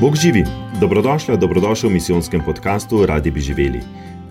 Bog 0.00 0.16
živi, 0.16 0.44
dobrodošla, 0.80 1.36
dobrodošli 1.36 1.88
v 1.88 1.92
misijonskem 1.92 2.40
podkastu 2.44 3.06
Radi 3.06 3.30
bi 3.30 3.40
živeli. 3.40 3.80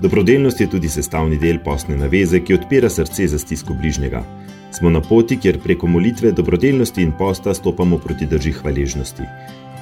Dobrodelnost 0.01 0.61
je 0.61 0.69
tudi 0.69 0.89
sestavni 0.89 1.39
del 1.41 1.57
posne 1.59 1.97
naveze, 1.97 2.39
ki 2.39 2.53
odpira 2.53 2.89
srce 2.89 3.25
za 3.27 3.39
stisko 3.39 3.73
bližnjega. 3.73 4.21
Smo 4.71 4.89
na 4.89 5.01
poti, 5.01 5.39
kjer 5.41 5.57
preko 5.63 5.87
molitve, 5.87 6.31
dobrodelnosti 6.31 7.01
in 7.01 7.15
posta 7.17 7.53
stopamo 7.53 7.97
proti 7.97 8.25
drži 8.25 8.51
hvaležnosti. 8.51 9.25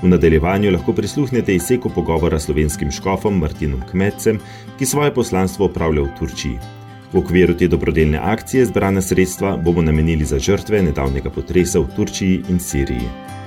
V 0.01 0.07
nadaljevanju 0.07 0.71
lahko 0.71 0.93
prisluhnete 0.93 1.55
izseku 1.55 1.89
pogovora 1.89 2.39
s 2.39 2.45
slovenskim 2.45 2.91
škofom 2.91 3.39
Martinom 3.39 3.83
Kmetcem, 3.91 4.39
ki 4.79 4.85
svoje 4.85 5.13
poslanstvo 5.13 5.65
upravlja 5.65 6.01
v 6.01 6.15
Turčiji. 6.19 6.59
V 7.13 7.19
okviru 7.19 7.59
te 7.59 7.67
dobrodelne 7.67 8.23
akcije 8.23 8.65
zbrana 8.71 9.01
sredstva 9.01 9.57
bomo 9.57 9.81
namenili 9.81 10.25
za 10.25 10.39
žrtve 10.39 10.81
nedavnega 10.83 11.29
potresa 11.29 11.79
v 11.79 11.91
Turčiji 11.95 12.43
in 12.49 12.59
Siriji. 12.59 13.42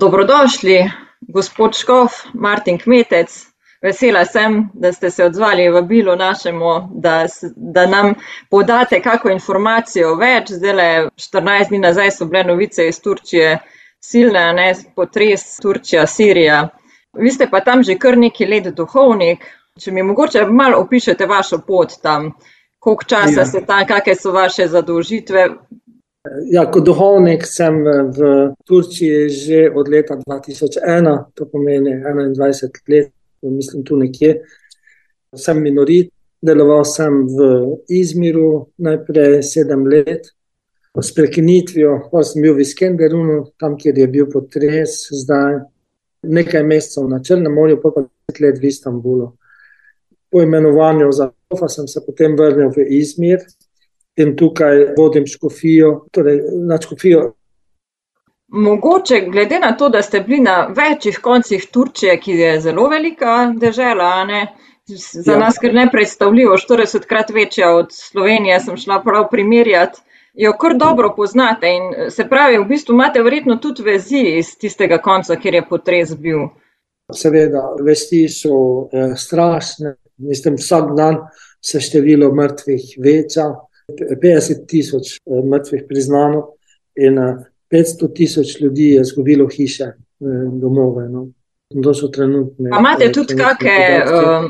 Dobrodošli, 0.00 0.90
gospod 1.20 1.74
Škof, 1.74 2.12
Martin 2.34 2.78
Kmetec. 2.78 3.46
Vesela 3.82 4.24
sem, 4.24 4.68
da 4.74 4.92
ste 4.92 5.10
se 5.10 5.24
odzvali 5.24 5.70
v 5.72 5.82
bilo 5.82 6.16
našemu, 6.16 6.72
da, 7.00 7.26
da 7.56 7.86
nam 7.86 8.14
podate 8.50 9.00
kakšno 9.00 9.32
informacijo 9.32 10.10
več. 10.20 10.52
Zdaj 10.52 10.74
le 10.76 10.88
14 11.16 11.72
dni 11.72 11.80
nazaj 11.80 12.12
so 12.12 12.28
bile 12.28 12.44
novice 12.44 12.84
iz 12.88 13.00
Turčije, 13.00 13.54
silne, 14.00 14.42
ne 14.52 14.66
potres 14.96 15.46
Turčija, 15.62 16.04
Sirija. 16.06 16.60
Vi 17.16 17.32
ste 17.32 17.48
pa 17.48 17.62
tam 17.64 17.82
že 17.82 17.96
kar 17.96 18.18
neki 18.18 18.46
let 18.52 18.68
duhovnik. 18.76 19.48
Če 19.80 19.96
mi 19.96 20.02
mogoče 20.02 20.44
malo 20.44 20.82
opišete 20.84 21.26
vašo 21.26 21.62
pot 21.64 21.96
tam, 22.02 22.34
koliko 22.78 23.08
časa 23.14 23.40
ja. 23.40 23.46
ste 23.46 23.64
tam, 23.64 23.86
kakšne 23.88 24.14
so 24.20 24.36
vaše 24.36 24.68
zadolžitve, 24.68 25.48
Ja, 26.50 26.64
kot 26.72 26.86
duhovnik 26.86 27.44
sem 27.46 27.82
v 27.84 28.28
Turčiji 28.66 29.28
že 29.30 29.66
od 29.70 29.88
leta 29.88 30.16
2001, 30.16 31.32
to 31.34 31.46
pomeni 31.50 31.92
21 32.02 32.70
let, 32.88 33.12
mislim, 33.42 33.84
tu 33.84 33.96
nekje. 33.96 34.42
Sem 35.36 35.60
minorit, 35.62 36.10
deloval 36.42 36.84
sem 36.84 37.26
v 37.26 37.38
Izmiru 37.88 38.72
najprej 38.78 39.42
sedem 39.42 39.86
let, 39.86 40.32
s 40.96 41.14
prekinitvijo, 41.14 42.08
pa 42.12 42.22
sem 42.24 42.42
bil 42.42 42.54
v 42.56 42.64
Iskenderunu, 42.64 43.38
tam, 43.60 43.76
kjer 43.76 43.98
je 43.98 44.06
bil 44.08 44.28
potres, 44.32 45.06
zdaj 45.12 45.60
nekaj 46.22 46.64
mesecev 46.64 47.08
na 47.10 47.20
Črnem 47.22 47.52
morju, 47.52 47.80
pa 47.82 47.92
pa 47.94 48.06
pet 48.26 48.40
let 48.40 48.58
v 48.58 48.70
Istanbulu. 48.72 49.32
Po 50.30 50.42
imenovanju 50.42 51.12
za 51.12 51.30
Kofa 51.48 51.68
sem 51.68 51.88
se 51.88 52.00
potem 52.06 52.36
vrnil 52.36 52.72
v 52.74 52.86
Izmir, 52.98 53.44
in 54.16 54.36
tukaj 54.36 54.94
vodim 54.98 55.26
škofijo, 55.26 56.06
torej 56.12 56.40
na 56.68 56.78
škofijo. 56.82 57.32
Mogoče, 58.48 59.20
glede 59.32 59.58
na 59.58 59.72
to, 59.76 59.88
da 59.88 60.02
ste 60.02 60.20
bili 60.20 60.40
na 60.40 60.68
večjih 60.76 61.18
koncih 61.22 61.66
Turčije, 61.70 62.20
ki 62.20 62.32
je 62.32 62.60
zelo 62.60 62.88
velika 62.88 63.52
država, 63.56 64.24
ne, 64.24 64.46
za 64.86 65.32
ja. 65.32 65.38
nas 65.38 65.58
kar 65.60 65.74
ne 65.74 65.88
predstavljivo, 65.92 66.56
40 66.56 67.06
krat 67.06 67.30
večja 67.30 67.74
od 67.74 67.86
Slovenije, 67.92 68.60
sem 68.60 68.76
šla 68.76 69.02
prav 69.02 69.28
primerjati, 69.30 70.00
jo 70.34 70.52
kar 70.52 70.76
dobro 70.76 71.14
poznate 71.16 71.66
in 71.66 72.10
se 72.10 72.28
pravi, 72.28 72.58
v 72.58 72.68
bistvu 72.68 72.94
imate 72.94 73.22
verjetno 73.22 73.56
tudi 73.56 73.82
vezi 73.82 74.22
iz 74.38 74.54
tistega 74.58 74.98
konca, 74.98 75.36
kjer 75.36 75.54
je 75.54 75.68
potres 75.68 76.14
bil. 76.16 76.48
Seveda, 77.12 77.62
vesti 77.82 78.28
so 78.28 78.88
eh, 78.92 79.14
strašne, 79.16 79.96
mislim, 80.16 80.54
vsak 80.54 80.94
dan 80.96 81.18
se 81.64 81.80
število 81.80 82.34
mrtvih 82.34 82.94
veča, 83.02 83.50
50 83.92 84.66
tisoč 84.66 85.16
eh, 85.16 85.42
mrtvih 85.44 85.84
priznano 85.88 86.46
in 86.94 87.14
500 87.14 88.04
eh, 88.04 88.14
tisoč 88.14 88.60
ljudi 88.60 88.90
je 88.90 89.00
izgubilo 89.00 89.48
hiše, 89.48 89.84
eh, 89.84 89.94
domove. 90.52 91.08
No. 91.08 91.28
To 91.82 91.94
so 91.94 92.08
trenutne. 92.08 92.70
Pa 92.70 92.78
imate 92.78 93.12
tudi 93.12 93.34
kakšne 93.34 94.04
uh, 94.06 94.44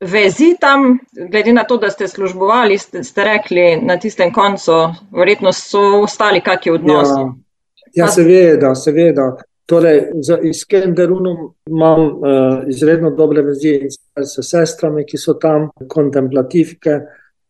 vezi 0.00 0.52
tam, 0.60 0.98
glede 1.30 1.52
na 1.52 1.64
to, 1.64 1.76
da 1.76 1.90
ste 1.90 2.06
službovali, 2.08 2.78
ste, 2.78 3.02
ste 3.04 3.24
rekli 3.24 3.80
na 3.82 3.96
tistem 3.98 4.30
koncu, 4.32 4.72
verjetno 5.10 5.52
so 5.52 5.80
ostali 6.04 6.40
kakšni 6.40 6.72
odnosi. 6.72 7.18
Ja, 7.18 8.04
ja 8.04 8.08
seveda, 8.14 8.74
seveda. 8.78 9.26
Torej, 9.66 10.04
z 10.22 10.38
Iskenderunom 10.52 11.50
imam 11.66 12.00
uh, 12.06 12.62
izredno 12.70 13.10
dobre 13.10 13.42
vezi 13.42 13.80
s 14.14 14.46
sestrami, 14.46 15.02
ki 15.06 15.18
so 15.18 15.34
tam, 15.42 15.66
kontemplativke, 15.88 17.00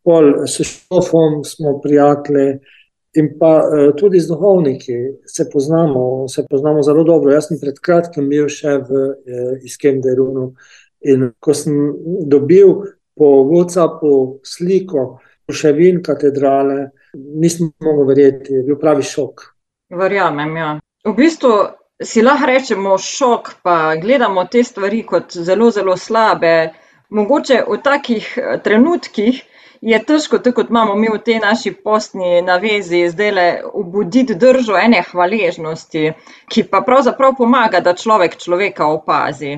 pol 0.05 0.47
s 0.47 0.63
šofom 0.67 1.45
smo 1.45 1.81
prijatelji 1.81 2.59
in 3.15 3.29
pa 3.39 3.53
uh, 3.61 3.91
tudi 3.97 4.21
z 4.21 4.29
duhovniki 4.29 4.99
se 5.27 5.51
poznamo, 5.53 6.29
se 6.29 6.47
poznamo 6.51 6.83
zelo 6.83 7.05
dobro. 7.05 7.33
Jaz 7.33 7.51
sem 7.51 7.61
pred 7.61 7.79
kratkim 7.79 8.29
bil 8.29 8.49
še 8.49 8.79
v 8.89 9.03
uh, 9.03 9.51
Iskenderunu 9.65 10.53
in 11.13 11.33
ko 11.41 11.55
sem 11.55 11.93
dobil 12.31 12.79
po 13.19 13.43
WhatsAppu 13.51 14.41
sliko 14.47 15.21
Ševin 15.53 16.01
katedrale, 16.03 16.91
nisem 17.15 17.73
mogel 17.85 18.07
verjeti, 18.09 18.55
je 18.55 18.63
bil 18.65 18.79
pravi 18.81 19.05
šok. 19.05 19.43
Verjamem, 19.93 20.57
ja. 20.57 20.71
V 21.05 21.13
bistvu 21.17 21.51
si 22.03 22.23
lahko 22.23 22.49
rečemo 22.49 22.97
šok, 22.99 23.51
pa 23.63 23.97
gledamo 24.01 24.47
te 24.49 24.63
stvari 24.65 25.03
kot 25.07 25.37
zelo, 25.37 25.71
zelo 25.71 25.97
slabe. 25.97 26.73
Mogoče 27.13 27.65
v 27.69 27.77
takih 27.85 28.29
trenutkih, 28.65 29.43
je 29.83 29.99
težko, 30.05 30.39
tako 30.39 30.63
kot 30.63 30.71
imamo 30.71 30.95
mi 30.95 31.09
v 31.11 31.19
tej 31.19 31.41
naši 31.43 31.73
postni 31.75 32.43
navezi, 32.43 33.09
zdaj 33.11 33.31
le 33.31 33.47
obuditi 33.75 34.35
držo 34.35 34.77
ene 34.79 35.03
hvaležnosti, 35.11 36.13
ki 36.49 36.65
pa 36.71 36.81
pravzaprav 36.87 37.35
pomaga, 37.39 37.81
da 37.81 37.95
človek 37.95 38.37
človeka 38.39 38.87
opazi. 38.87 39.57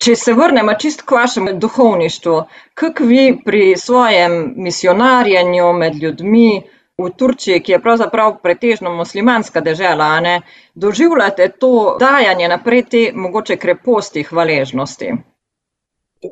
Če 0.00 0.14
se 0.16 0.32
vrnemo 0.32 0.74
čist 0.80 1.02
k 1.02 1.16
vašemu 1.18 1.56
duhovništvu, 1.60 2.36
kako 2.74 3.04
vi 3.04 3.24
pri 3.44 3.74
svojem 3.76 4.54
misionarjenju 4.56 5.72
med 5.72 5.98
ljudmi 6.02 6.62
v 7.00 7.10
Turčiji, 7.16 7.60
ki 7.60 7.72
je 7.72 7.82
pravzaprav 7.82 8.38
pretežno 8.42 8.94
muslimanska 8.94 9.60
država, 9.60 10.38
doživljate 10.74 11.48
to 11.58 11.96
dajanje 12.00 12.48
naprej 12.48 12.84
te 12.90 13.02
mogoče 13.14 13.56
kreposti 13.56 14.22
hvaležnosti? 14.22 15.12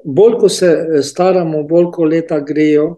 Bolj 0.05 0.39
ko 0.41 0.49
se 0.49 1.03
staramo, 1.03 1.63
bolj 1.63 1.91
ko 1.93 2.05
leta 2.05 2.41
grejo, 2.41 2.97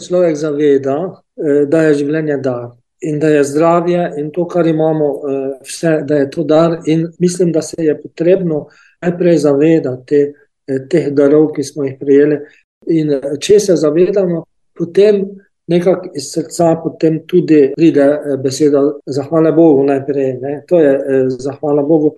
človek 0.00 0.36
zaveda, 0.36 0.96
eh, 1.36 1.66
da 1.66 1.82
je 1.82 1.94
življenje 1.94 2.36
dar 2.42 2.70
in 3.00 3.18
da 3.18 3.28
je 3.28 3.44
zdravje 3.44 4.12
in 4.20 4.30
to, 4.30 4.44
kar 4.48 4.66
imamo, 4.66 5.06
eh, 5.28 5.58
vse, 5.64 6.02
da 6.04 6.16
je 6.16 6.30
to 6.30 6.44
dar. 6.44 6.78
In 6.86 7.06
mislim, 7.18 7.52
da 7.52 7.62
se 7.62 7.76
je 7.78 7.94
potrebno 8.02 8.66
najprej 9.02 9.38
zavedati 9.38 10.20
eh, 10.20 10.78
teh 10.90 11.08
darov, 11.12 11.52
ki 11.56 11.64
smo 11.64 11.84
jih 11.84 11.96
prijeli. 12.00 12.38
In 12.86 13.12
če 13.40 13.60
se 13.60 13.76
zavedamo, 13.76 14.44
potem 14.76 15.24
nekako 15.68 16.10
iz 16.14 16.32
srca 16.32 16.74
potem 16.82 17.20
tudi 17.26 17.72
pride 17.76 18.06
beseda 18.42 18.82
zahvala 19.06 19.52
Bogu 19.52 19.84
najprej. 19.84 20.32
Ne? 20.40 20.62
To 20.68 20.80
je 20.80 21.26
zahvala 21.38 21.82
Bogu 21.82 22.16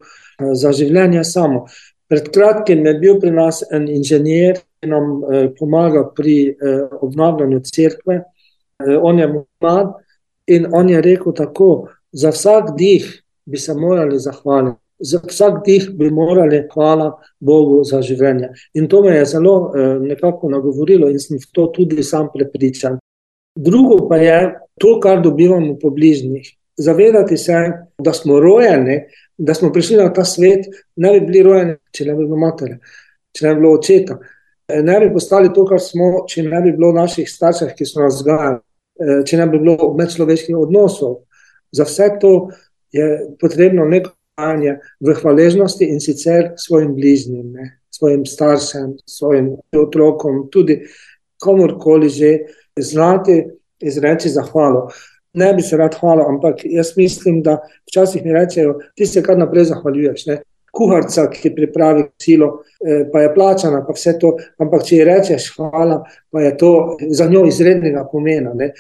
za 0.53 0.73
življenje 0.73 1.25
samo. 1.25 1.67
Pred 2.09 2.31
kratkim 2.33 2.87
je 2.87 2.95
bil 2.95 3.21
pri 3.21 3.31
nas 3.31 3.63
en 3.71 3.89
inženir, 3.89 4.59
nam 4.87 5.23
eh, 5.33 5.51
pomaga 5.59 6.11
pri 6.17 6.49
eh, 6.49 6.55
obnavljanju 7.01 7.61
crkve. 7.61 8.15
Eh, 8.15 8.99
on 9.03 9.19
je 9.19 9.45
mlad 9.61 9.93
in 10.47 10.67
on 10.73 10.91
je 10.91 11.01
rekel 11.01 11.33
tako: 11.35 11.89
za 12.13 12.31
vsak 12.31 12.77
dih 12.77 13.23
bi 13.45 13.59
se 13.59 13.75
morali 13.75 14.19
zahvaliti. 14.19 14.79
Za 14.99 15.21
vsak 15.27 15.65
dih 15.67 15.91
bi 15.91 16.11
morali 16.11 16.69
hvala 16.75 17.19
Bogu 17.41 17.85
za 17.85 18.03
življenje. 18.03 18.49
In 18.75 18.89
to 18.89 19.03
me 19.03 19.17
je 19.17 19.25
zelo 19.25 19.73
nekako 20.01 20.51
nagovorilo, 20.51 21.09
in 21.11 21.19
sem 21.19 21.41
v 21.43 21.49
to 21.53 21.67
tudi 21.75 22.03
sam 22.03 22.29
prepričan. 22.35 23.01
Drugo 23.59 24.09
pa 24.09 24.17
je 24.17 24.37
to, 24.79 25.01
kar 25.01 25.23
dobivamo 25.23 25.75
po 25.83 25.91
bližnjih. 25.91 26.47
Zavedati 26.77 27.37
se, 27.37 27.73
da 27.99 28.13
smo 28.13 28.39
rojeni, 28.41 29.01
da 29.39 29.55
smo 29.55 29.73
prišli 29.73 29.97
na 29.97 30.13
ta 30.13 30.25
svet, 30.25 30.71
ne 30.97 31.13
bi 31.13 31.27
bili 31.27 31.43
rojeni, 31.43 31.75
če 31.91 32.07
ne 32.07 32.15
bi 32.15 32.25
bilo 32.25 32.39
matere, 32.39 32.79
če 33.35 33.47
ne 33.47 33.55
bi 33.55 33.61
bilo 33.61 33.75
očeta 33.81 34.21
ne 34.69 35.01
bi 35.01 35.13
postali 35.13 35.51
to, 35.55 35.65
kar 35.67 35.81
smo, 35.81 36.25
če 36.29 36.43
ne 36.47 36.63
bi 36.63 36.73
bilo 36.73 36.93
naših 36.97 37.29
staršev, 37.29 37.75
ki 37.77 37.87
so 37.87 38.03
nas 38.03 38.21
vzgajali, 38.21 38.59
eh, 39.01 39.23
če 39.27 39.37
ne 39.37 39.47
bi 39.51 39.61
bilo 39.63 39.93
medčloveških 39.99 40.57
odnosov. 40.57 41.23
Za 41.73 41.85
vse 41.89 42.09
to 42.21 42.33
je 42.93 43.09
potrebno 43.41 43.85
neko 43.89 44.13
stanje 44.33 44.79
v 45.01 45.15
hvaležnosti 45.15 45.85
in 45.85 46.01
sicer 46.01 46.53
svojim 46.57 46.95
bližnjim, 46.95 47.53
ne? 47.53 47.79
svojim 47.93 48.25
staršem, 48.27 48.97
svojim 49.07 49.51
otrokom, 49.77 50.49
tudi 50.51 50.81
komorkoli 51.41 52.09
že 52.09 52.39
znati 52.77 53.45
izreči 53.81 54.29
zahvalo. 54.29 54.89
Ne 55.35 55.55
bi 55.55 55.63
se 55.63 55.77
rad 55.77 55.95
hvalil, 56.01 56.25
ampak 56.29 56.65
jaz 56.65 56.97
mislim, 56.97 57.43
da 57.43 57.59
včasih 57.89 58.25
mi 58.25 58.33
rečejo, 58.33 58.79
ti 58.97 59.07
se 59.07 59.23
kar 59.23 59.39
naprej 59.39 59.65
zahvaljuješ. 59.65 60.27
Ne? 60.27 60.43
Kuharca, 60.73 61.29
ki 61.31 61.53
pripravi 61.55 62.09
silo, 62.21 62.63
eh, 62.81 63.05
pa 63.13 63.23
je 63.23 63.35
plačana, 63.35 63.85
pa 63.87 63.93
vse 63.93 64.17
to. 64.19 64.35
Ampak, 64.59 64.85
če 64.89 64.97
ji 64.97 65.05
rečeš 65.05 65.53
hvala, 65.57 66.03
pa 66.33 66.43
je 66.47 66.57
to 66.57 66.73
za 67.11 67.29
njo 67.29 67.47
izrednega 67.47 68.09
pomena. 68.13 68.55
Ne? 68.55 68.73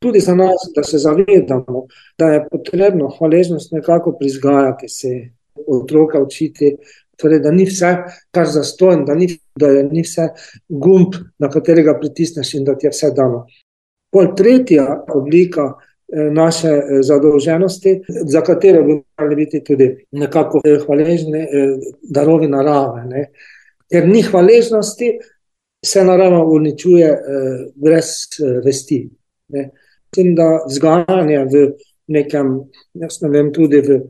tudi 0.00 0.20
za 0.20 0.34
nas, 0.34 0.60
da 0.74 0.82
se 0.82 0.98
zavedamo, 0.98 1.86
da 2.18 2.26
je 2.26 2.46
potrebno 2.50 3.08
hvaležnost 3.18 3.72
nekako 3.72 4.16
prizgajati 4.18 4.88
se, 4.88 5.08
otroka 5.66 6.22
učiti. 6.22 6.76
Torej, 7.16 7.40
da 7.40 7.50
ni 7.50 7.66
vse 7.68 7.96
kar 8.30 8.46
zastojno, 8.48 9.04
da, 9.04 9.14
da 9.60 9.82
ni 9.82 10.02
vse 10.02 10.28
gumb, 10.68 11.14
na 11.38 11.50
katerega 11.50 11.98
pritisneš 12.00 12.54
in 12.54 12.64
da 12.64 12.78
ti 12.78 12.86
je 12.86 12.94
vse 12.94 13.10
dano. 13.16 13.44
Pol 14.10 14.32
tretja 14.36 15.04
oblika 15.14 15.66
naše 16.12 16.68
eh, 16.68 17.02
zadolženosti, 17.02 18.00
za 18.08 18.40
katero 18.40 18.82
bi 18.82 19.02
morali 19.18 19.36
biti 19.36 19.64
tudi 19.64 20.06
nekako 20.12 20.60
eh, 20.64 20.78
hvaležni, 20.86 21.46
darovi 22.02 22.48
narave. 22.48 23.04
Ne. 23.06 23.26
Ker 23.90 24.08
ni 24.08 24.22
hvaležnosti, 24.22 25.12
se 25.86 26.04
narava 26.04 26.44
uničuje 26.44 27.08
brez 27.74 28.06
vesti. 28.64 29.08
Ne. 29.48 29.70
Mislim, 30.10 30.34
da 30.34 30.64
vzgajanje 30.66 31.44
v 31.44 31.62
nekem, 32.08 32.58
jaz 32.94 33.20
ne 33.22 33.28
vem, 33.30 33.52
tudi 33.52 33.80
v 33.80 34.00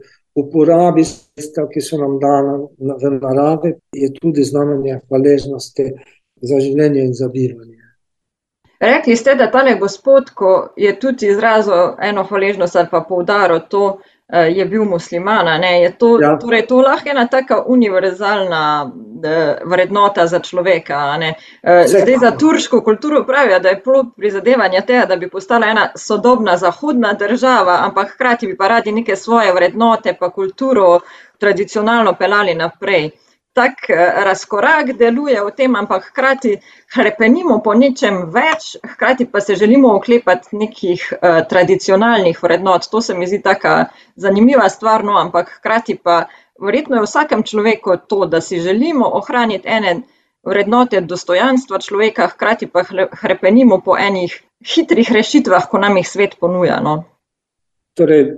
uporabi 0.41 1.05
sredstev, 1.05 1.69
ki 1.73 1.82
so 1.85 1.99
nam 2.00 2.19
dana 2.23 2.56
v 2.79 3.12
naravi, 3.19 3.75
je 3.97 4.08
tudi 4.17 4.44
znamenje 4.44 5.00
hvaležnosti 5.08 5.91
za 6.43 6.61
življenje 6.61 7.05
in 7.05 7.14
za 7.14 7.29
bivanje. 7.29 7.79
Rekli 8.80 9.16
ste, 9.16 9.34
da 9.34 9.50
tale 9.50 9.74
gospod, 9.76 10.30
ko 10.34 10.72
je 10.76 10.94
tudi 11.00 11.26
izrazil 11.26 11.94
eno 12.02 12.24
hvaležnost 12.24 12.76
ali 12.76 12.88
pa 12.90 13.00
poudaril 13.08 13.60
to, 13.68 13.98
Eh, 14.32 14.50
je 14.56 14.64
bil 14.64 14.84
muslimana. 14.84 15.54
Je 15.66 15.98
to, 15.98 16.20
ja. 16.20 16.38
torej, 16.38 16.66
to 16.66 16.80
lahko 16.80 17.10
ena 17.10 17.26
taka 17.26 17.64
univerzalna 17.66 18.92
eh, 19.24 19.56
vrednota 19.64 20.26
za 20.26 20.38
človeka. 20.38 21.18
Eh, 21.62 21.84
zdaj 21.86 22.16
za 22.20 22.30
turško 22.30 22.80
kulturo 22.80 23.24
pravijo, 23.26 23.58
da 23.58 23.68
je 23.68 23.82
plod 23.82 24.06
prizadevanja 24.16 24.80
tega, 24.80 25.06
da 25.06 25.16
bi 25.16 25.30
postala 25.30 25.66
ena 25.66 25.88
sodobna 25.96 26.56
zahodna 26.56 27.12
država, 27.12 27.78
ampak 27.82 28.14
hkrati 28.14 28.46
bi 28.46 28.56
pa 28.56 28.68
radi 28.68 28.92
neke 28.92 29.16
svoje 29.16 29.52
vrednote 29.52 30.14
pa 30.20 30.30
kulturo 30.30 31.00
tradicionalno 31.38 32.14
pelali 32.14 32.54
naprej 32.54 33.10
tak 33.60 33.90
eh, 33.92 34.24
razkorak 34.24 34.96
deluje 34.96 35.36
v 35.44 35.50
tem, 35.52 35.76
ampak 35.76 36.08
hkrati 36.08 36.56
hrepenimo 36.96 37.58
po 37.60 37.74
nečem 37.76 38.22
več, 38.32 38.76
hkrati 38.94 39.26
pa 39.28 39.42
se 39.44 39.54
želimo 39.54 39.92
oklepati 39.98 40.56
nekih 40.56 41.02
uh, 41.12 41.42
tradicionalnih 41.48 42.40
vrednot. 42.42 42.88
To 42.90 43.02
se 43.04 43.14
mi 43.14 43.28
zdi 43.28 43.42
taka 43.44 43.90
zanimiva 44.16 44.68
stvar, 44.68 45.04
no, 45.04 45.18
ampak 45.20 45.52
hkrati 45.58 45.98
pa 46.00 46.24
verjetno 46.60 46.96
je 46.96 47.04
vsakem 47.04 47.44
človeku 47.44 47.98
to, 48.08 48.24
da 48.26 48.40
si 48.40 48.62
želimo 48.64 49.06
ohraniti 49.20 49.68
ene 49.68 50.00
vrednote 50.42 51.00
dostojanstva 51.04 51.78
človeka, 51.84 52.30
hkrati 52.32 52.66
pa 52.66 52.82
hrepenimo 53.22 53.80
po 53.84 53.96
enih 54.00 54.40
hitrih 54.74 55.12
rešitvah, 55.12 55.68
ko 55.68 55.78
nam 55.78 56.00
jih 56.00 56.08
svet 56.08 56.36
ponuja. 56.40 56.80
No. 56.80 57.02
Torej, 57.96 58.36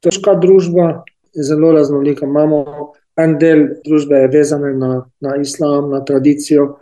težka 0.00 0.34
družba 0.40 1.04
je 1.36 1.44
zelo 1.44 1.72
raznolika. 1.76 2.26
Imamo 2.26 2.92
en 3.16 3.36
del 3.38 3.68
družbe 3.84 4.24
je 4.24 4.28
vezan 4.28 4.64
na, 4.78 5.04
na 5.20 5.36
islam, 5.40 5.90
na 5.90 6.00
tradicijo, 6.04 6.78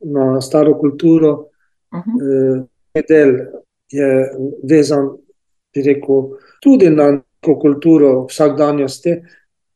na 0.00 0.40
staro 0.40 0.78
kulturo, 0.78 1.32
uh 1.92 1.98
mhm. 1.98 2.18
-huh. 2.18 2.66
en 2.94 3.04
del 3.08 3.30
je 3.90 4.30
vezan 4.62 5.08
rekel, 5.74 6.30
tudi 6.62 6.90
na 6.90 7.10
neko 7.10 7.58
kulturo 7.60 8.26
vsakdanjosti, 8.26 9.22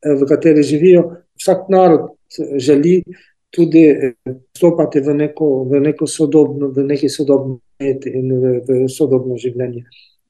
v 0.05 0.25
kateri 0.27 0.63
živijo. 0.63 1.11
Vsak 1.35 1.69
narod 1.69 2.09
želi 2.57 3.03
tudi 3.49 4.13
vstopati 4.53 4.99
v 4.99 5.13
neko, 5.13 5.63
v 5.63 5.79
neko 5.79 6.07
sodobno, 6.07 6.67
v 6.67 6.83
neki 6.83 7.09
sodobni 7.09 7.59
svet 7.75 8.05
in 8.05 8.31
v, 8.41 8.59
v 8.67 8.87
sodobno 8.89 9.37
življenje. 9.37 9.83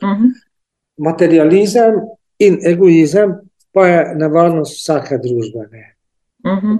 Uh 0.03 0.09
mhm. 0.09 0.23
-huh. 0.23 0.31
Materializem 0.97 1.93
in 2.39 2.57
egoizem 2.63 3.35
pa 3.75 3.87
je 3.87 4.15
nevarnost 4.15 4.77
vsake 4.79 5.17
družbe. 5.23 5.67
Uh 6.45 6.51
mhm. 6.51 6.67
-huh. 6.67 6.77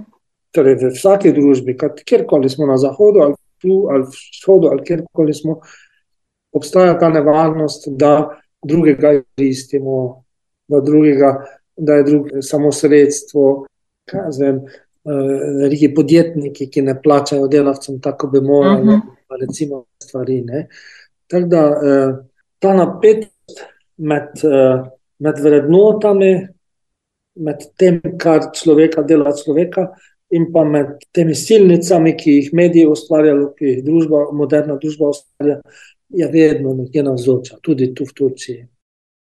torej, 0.50 0.74
v 0.74 0.92
vsaki 0.94 1.32
družbi, 1.32 1.76
kjerkoli 2.04 2.48
smo 2.48 2.66
na 2.66 2.76
zahodu, 2.76 3.20
ali 3.20 3.34
tu, 3.60 3.88
ali 3.90 4.04
vzhodu, 4.08 4.68
ali 4.68 4.84
kjerkoli 4.84 5.34
smo, 5.34 5.60
obstaja 6.52 6.98
ta 6.98 7.08
nevarnost, 7.08 7.88
da 7.88 8.40
drugega 8.64 9.12
izkoristimo, 9.12 10.24
da, 10.68 10.80
da 11.76 11.94
je 11.94 12.02
drug 12.02 12.28
samo 12.40 12.72
sredstvo. 12.72 13.66
Vem, 14.40 14.60
veliki 15.60 15.94
podjetniki, 15.94 16.70
ki 16.70 16.82
ne 16.82 17.02
plačajo 17.02 17.48
delavcem, 17.48 18.00
tako 18.00 18.26
bi 18.26 18.40
morali, 18.40 18.80
uh 18.80 18.86
mhm. 18.86 19.00
-huh. 19.28 19.40
recimo, 19.40 19.84
stvari. 20.02 20.44
Tako 21.26 21.46
da 21.46 21.62
ta 22.58 22.74
napetost 22.74 23.64
med, 23.96 24.28
med 25.18 25.34
vrednotami, 25.42 26.55
med 27.36 27.64
tem, 27.78 28.00
kar 28.18 28.50
človeka 28.56 29.02
dela 29.02 29.32
človeka, 29.36 29.90
in 30.30 30.48
pa 30.52 30.64
med 30.64 30.96
temi 31.14 31.34
silnicami, 31.34 32.16
ki 32.18 32.38
jih 32.38 32.54
mediji 32.56 32.86
ustvarjajo, 32.90 33.52
ki 33.58 33.66
jih 33.72 33.82
družba, 33.86 34.22
moderna 34.34 34.78
družba 34.82 35.12
ustvarja, 35.14 35.60
je 36.08 36.28
vedno 36.32 36.74
nekje 36.74 37.04
navzoča, 37.06 37.60
tudi 37.62 37.92
tu 37.94 38.06
v 38.06 38.16
Turčiji. 38.16 38.64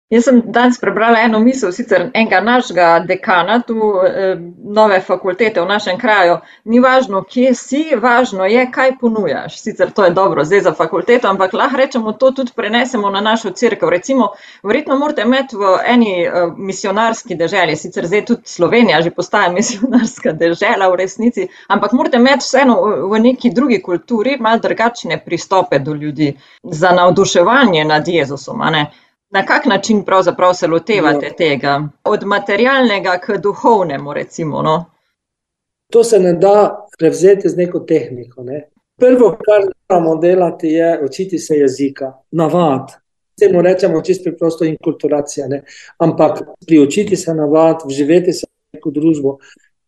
Jaz 0.10 0.24
sem 0.24 0.42
danes 0.54 0.78
prebrala 0.78 1.18
eno 1.26 1.40
misel, 1.42 1.72
sicer 1.74 2.04
enega 2.14 2.38
našega 2.46 2.88
dekana, 3.10 3.56
tu 3.66 3.88
eh, 4.06 4.36
nove 4.78 5.00
fakultete 5.02 5.62
v 5.62 5.66
našem 5.66 5.98
kraju. 5.98 6.36
Ni 6.70 6.78
važno, 6.80 7.24
kje 7.26 7.54
si, 7.58 7.80
važno 7.98 8.46
je, 8.46 8.68
kaj 8.72 9.00
ponujaš. 9.02 9.56
Sicer 9.64 9.90
to 9.92 10.06
je 10.06 10.12
dobro 10.14 10.44
zdaj 10.46 10.62
za 10.68 10.74
fakulteto, 10.78 11.28
ampak 11.28 11.54
lahko 11.58 11.82
rečemo, 11.82 12.14
to 12.14 12.30
tudi 12.32 12.54
prenesemo 12.56 13.10
na 13.10 13.22
našo 13.22 13.50
crkvo. 13.50 13.90
Recimo, 13.90 14.28
verjetno 14.64 15.00
morate 15.00 15.26
imeti 15.26 15.58
v 15.58 15.72
eni 15.96 16.12
eh, 16.22 16.54
misionarski 16.58 17.36
deželi, 17.36 17.76
sicer 17.76 18.06
zdaj 18.06 18.26
tudi 18.26 18.42
Slovenija 18.46 19.02
že 19.02 19.10
postaja 19.10 19.50
misionarska 19.58 20.36
dežela 20.38 20.92
v 20.94 21.02
resnici, 21.02 21.48
ampak 21.68 21.98
morate 21.98 22.22
imeti 22.22 22.46
vseeno 22.46 22.78
v 23.10 23.24
neki 23.26 23.50
drugi 23.50 23.82
kulturi 23.82 24.38
malo 24.40 24.62
drugačne 24.62 25.18
pristope 25.26 25.80
do 25.80 25.98
ljudi 25.98 26.36
za 26.64 26.94
navduševanje 26.94 27.86
nad 27.86 28.08
Jezusom. 28.08 28.62
Na 29.36 29.46
kak 29.46 29.66
način 29.66 30.04
pravzaprav 30.06 30.54
se 30.54 30.68
lotevate 30.68 31.28
no. 31.28 31.36
tega, 31.38 31.82
od 32.04 32.24
materialnega 32.24 33.18
k 33.24 33.38
duhovnemu? 33.44 34.14
Recimo, 34.14 34.62
no? 34.62 34.86
To 35.92 36.04
se 36.04 36.20
ne 36.20 36.34
da 36.34 36.88
prevzeti 36.98 37.50
z 37.50 37.58
neko 37.58 37.80
tehniko. 37.80 38.44
Ne? 38.44 38.70
Prvo, 39.00 39.30
kar 39.46 39.68
moramo 39.90 40.16
delati, 40.22 40.68
je 40.68 41.02
učiti 41.06 41.40
se 41.40 41.56
jezika, 41.56 42.14
navad. 42.32 42.96
Se 43.40 43.50
mu 43.54 43.62
rečemo 43.62 44.02
čisto 44.02 44.24
preprosto 44.24 44.66
in 44.66 44.78
kulturacija. 44.84 45.48
Ne? 45.48 45.64
Ampak 45.98 46.40
priučiti 46.68 47.16
se 47.16 47.34
navad, 47.34 47.84
vživeti 47.86 48.34
se 48.34 48.48
v 48.48 48.78
neko 48.78 48.92
družbo, 48.92 49.38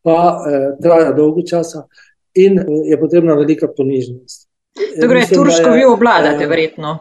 pa 0.02 0.44
eh, 0.44 0.76
traja 0.82 1.12
dolgo 1.12 1.42
časa 1.42 1.88
in 2.36 2.60
eh, 2.60 2.66
je 2.92 3.00
potrebna 3.00 3.34
velika 3.34 3.68
ponižnost. 3.78 4.50
To 5.02 5.08
gre, 5.08 5.24
turško 5.34 5.72
vi 5.72 5.86
obladate, 5.86 6.44
eh, 6.44 6.48
verjetno. 6.48 6.98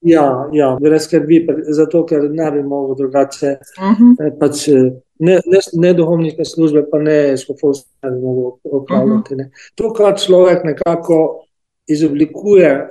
Ja, 0.00 0.48
ja, 0.52 0.76
brez 0.80 1.08
skrbi, 1.08 1.40
zato 1.74 2.04
ker 2.06 2.28
ne 2.30 2.50
bi 2.54 2.62
mogel 2.62 2.96
drugače. 2.96 3.56
Uh 3.78 3.90
mhm. 3.90 4.04
-huh. 4.04 4.26
Eh, 4.26 4.36
pač, 4.40 4.68
eh, 4.68 4.92
ne, 5.18 5.40
ne, 5.46 5.60
ne 5.72 5.94
duhovniške 5.94 6.44
službe, 6.44 6.84
pa 6.90 6.98
ne 6.98 7.36
škofovske, 7.36 7.88
ne 8.02 8.10
bi 8.10 8.20
mogel 8.22 8.50
opravljati. 8.64 9.34
Uh 9.34 9.40
-huh. 9.40 9.72
To, 9.74 9.92
kar 9.92 10.18
človek 10.18 10.64
nekako 10.64 11.44
izoblikuje 11.86 12.88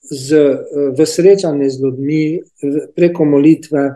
z, 0.00 0.32
eh, 0.32 0.58
v 0.98 1.06
srečanju 1.06 1.70
z 1.70 1.82
ljudmi, 1.82 2.40
preko 2.96 3.24
molitve, 3.24 3.94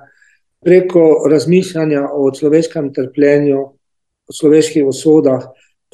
preko 0.65 1.29
razmišljanja 1.31 2.09
o 2.13 2.31
človeškem 2.31 2.93
trpljenju, 2.95 3.61
o 4.29 4.33
človeških 4.41 4.85
usodah, 4.87 5.43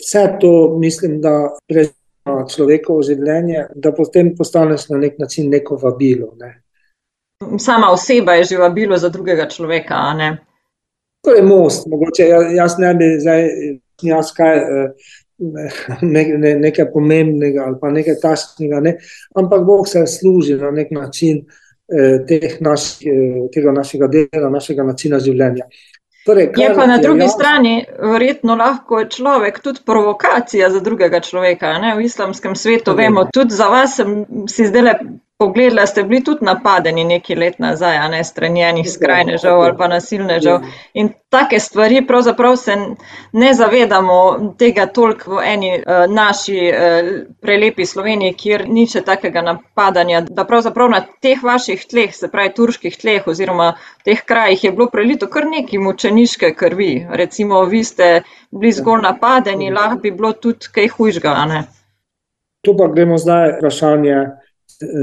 vse 0.01 0.37
to 0.41 0.79
mislim, 0.79 1.21
da 1.21 1.51
preživi 1.69 2.02
človekovo 2.25 3.03
življenje, 3.03 3.67
da 3.75 3.93
potem 3.93 4.33
postaneš 4.37 4.89
na 4.93 5.01
nek 5.03 5.19
način 5.19 5.51
neko 5.51 5.77
vabilo. 5.83 6.33
Ne. 6.41 6.55
Sama 7.59 7.91
oseba 7.91 8.37
je 8.39 8.53
že 8.53 8.59
vabilo 8.59 8.99
za 8.99 9.09
drugega 9.09 9.49
človeka. 9.51 10.15
Ne? 10.15 10.37
To 11.27 11.35
je 11.35 11.43
most, 11.43 11.87
mogoče 11.87 12.29
ja, 12.29 12.43
jaz 12.55 12.79
ne 12.79 12.95
bi 12.95 13.11
zdaj 13.21 13.49
jaz 14.03 14.33
kaj. 14.37 14.65
Ne, 16.03 16.23
ne, 16.39 16.53
nekaj 16.55 16.87
pomembnega 16.93 17.65
ali 17.67 17.75
pa 17.81 17.89
nekaj 17.91 18.15
tašnega, 18.23 18.79
ne. 18.81 18.93
ampak 19.35 19.65
Bog 19.67 19.89
se 19.91 20.05
služi 20.07 20.55
na 20.55 20.71
nek 20.71 20.93
način 20.95 21.41
eh, 21.91 22.53
naš, 22.61 22.85
eh, 23.03 23.49
tega 23.51 23.73
našega 23.75 24.07
dela, 24.13 24.51
našega 24.53 24.85
načina 24.87 25.19
življenja. 25.19 25.67
Torej, 26.27 26.53
je 26.57 26.75
pa 26.75 26.87
na 26.87 26.99
drugi 27.03 27.27
jaz... 27.27 27.33
strani 27.35 27.85
verjetno 27.99 28.55
lahko 28.55 29.05
človek 29.11 29.59
tudi 29.61 29.81
provokacija 29.87 30.71
za 30.71 30.81
drugega 30.81 31.21
človeka. 31.21 31.73
Ne? 31.83 31.97
V 31.97 32.07
islamskem 32.07 32.55
svetu 32.55 32.95
vemo, 32.95 33.27
tudi 33.35 33.55
za 33.55 33.67
vas 33.69 33.97
sem 33.99 34.23
si 34.47 34.67
zdaj 34.67 34.83
pogledala, 35.43 35.87
ste 35.87 36.05
bili 36.07 36.23
tudi 36.25 36.47
napadeni 36.47 37.03
nekaj 37.05 37.37
let 37.37 37.59
nazaj, 37.59 37.97
a 37.99 38.09
ne 38.09 38.23
stranjenih 38.25 38.87
skrajnežev 38.91 39.61
ali 39.61 39.75
pa 39.79 39.89
nasilnežev. 39.91 40.63
In 40.95 41.09
take 41.35 41.59
stvari 41.61 42.05
pravzaprav 42.07 42.57
se 42.57 42.77
ne 43.33 43.55
zavedamo 43.55 44.19
tega 44.59 44.87
toliko 44.87 45.37
v 45.37 45.47
eni 45.55 45.73
uh, 45.79 46.05
naši 46.15 46.59
uh, 46.69 47.09
prelepi 47.43 47.87
Sloveniji, 47.87 48.37
kjer 48.39 48.67
ni 48.69 48.87
še 48.87 49.03
takega 49.07 49.43
napadanja, 49.43 50.21
da 50.31 50.45
pravzaprav 50.47 50.93
na 50.95 51.01
teh 51.25 51.43
vaših 51.43 51.83
tleh, 51.91 52.15
se 52.15 52.31
pravi 52.31 52.55
turških 52.55 52.99
tleh 53.03 53.27
oziroma 53.27 53.73
teh 54.07 54.23
krajih 54.27 54.65
je 54.69 54.73
bilo 54.77 54.87
prelito 54.93 55.27
kar 55.27 55.49
nekaj 55.51 55.83
mučeniške 55.83 56.53
krvi. 56.55 56.93
Recimo, 57.11 57.65
vi 57.67 57.83
ste 57.85 58.13
bili 58.51 58.73
zgolj 58.79 59.03
napadeni, 59.09 59.73
lahko 59.75 59.99
bi 60.07 60.15
bilo 60.15 60.33
tudi 60.33 60.71
kaj 60.71 60.93
hujžga, 60.95 61.35
a 61.35 61.47
ne? 61.51 61.65
Tu 62.63 62.77
pa 62.79 62.87
gremo 62.87 63.19
zdaj 63.19 63.57
vprašanje 63.57 64.21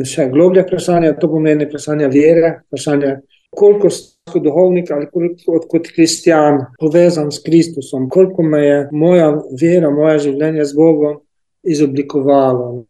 še 0.05 0.29
globlje 0.31 0.63
vprašanje, 0.63 1.15
to 1.21 1.29
pomeni 1.31 1.67
vprašanje 1.67 2.07
vere, 2.13 2.53
vprašanje, 2.67 3.15
koliko 3.55 3.89
sem 3.89 4.33
kot 4.33 4.43
duhovnik 4.43 4.91
ali 4.91 5.07
kot, 5.09 5.65
kot 5.69 5.87
kristjan 5.95 6.61
povezan 6.79 7.31
s 7.31 7.41
Kristusom, 7.43 8.09
koliko 8.09 8.43
me 8.43 8.61
je 8.65 8.77
moja 8.91 9.31
vera, 9.61 9.89
moje 9.89 10.19
življenje 10.27 10.65
z 10.65 10.77
Bogom 10.77 11.19
izoblikovalo. 11.63 12.85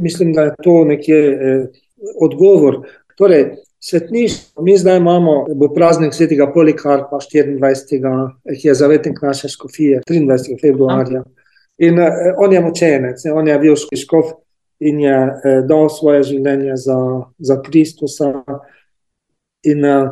Mislim, 0.00 0.32
da 0.32 0.48
je 0.48 0.54
to 0.62 0.74
nekje 0.84 1.20
eh, 1.32 1.64
odgovor. 2.22 2.84
Torej, 3.18 3.56
svetništvo, 3.80 4.62
mi 4.62 4.76
zdaj 4.78 4.98
imamo, 5.00 5.44
bo 5.54 5.68
praznik 5.74 6.14
svetega 6.14 6.52
Polikarpa 6.52 7.18
24. 7.18 8.28
ki 8.60 8.68
je 8.68 8.74
zavetnik 8.74 9.22
naše 9.22 9.48
škofije, 9.48 10.00
23. 10.10 10.60
februarja. 10.60 11.24
In 11.78 11.98
eh, 11.98 12.34
on 12.38 12.52
je 12.52 12.60
močenec, 12.60 13.26
on 13.34 13.48
je 13.48 13.58
bil 13.58 13.74
škof 13.76 14.32
in 14.80 15.00
je 15.00 15.14
eh, 15.14 15.62
dal 15.68 15.88
svoje 15.88 16.22
življenje 16.22 16.76
za, 16.76 16.98
za 17.38 17.60
Kristusa. 17.62 18.42
In 19.64 19.84
eh, 19.84 20.08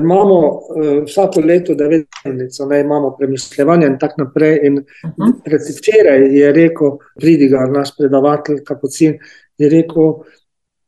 imamo 0.00 0.38
eh, 0.42 1.00
vsako 1.06 1.40
leto 1.40 1.74
devetnico, 1.74 2.66
ne 2.66 2.80
imamo 2.80 3.16
premišljevanja 3.18 3.86
in 3.86 3.98
tako 3.98 4.24
naprej. 4.24 4.60
In 4.62 4.78
uh 4.78 5.10
-huh. 5.16 5.32
predvsej 5.44 5.76
včeraj 5.78 6.38
je 6.38 6.52
rekel, 6.52 6.98
pridigar, 7.20 7.70
naš 7.70 7.96
predavatelj, 7.96 8.64
kapucin, 8.64 9.18
je 9.58 9.68
rekel, 9.68 10.14